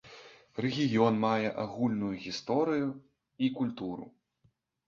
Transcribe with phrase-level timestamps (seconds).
[0.63, 2.89] Рэгіён мае агульную гісторыю
[3.47, 4.13] і культуру.